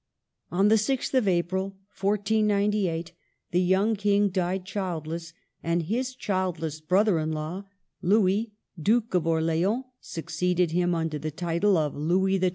On 0.49 0.69
the 0.69 0.77
6th 0.81 1.13
of 1.13 1.27
April, 1.27 1.75
1498, 1.95 3.11
the 3.51 3.61
young 3.61 3.95
King 3.95 4.29
died 4.29 4.65
childless, 4.65 5.31
and 5.61 5.83
his 5.83 6.15
childless 6.15 6.79
brother 6.81 7.19
in 7.19 7.31
law, 7.31 7.65
Louis, 8.01 8.51
Duke 8.81 9.13
of 9.13 9.27
Orleans, 9.27 9.85
succeeded 9.99 10.71
him, 10.71 10.95
under 10.95 11.19
the 11.19 11.29
title 11.29 11.77
of 11.77 11.95
Louis 11.95 12.39
XII. 12.39 12.49